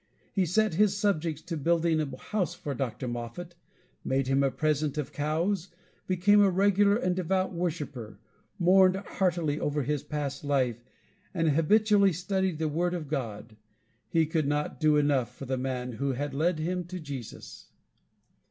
[0.33, 3.07] He set his subjects to building a house for Mr.
[3.07, 3.53] Moffat,
[4.03, 5.69] made him a present of cows,
[6.07, 8.19] became a regular and devout worshiper,
[8.57, 10.83] mourned heartily over his past life,
[11.35, 13.57] and habitually studied the Word of God.
[14.09, 17.67] He could not do enough for the man who had led him to Jesus.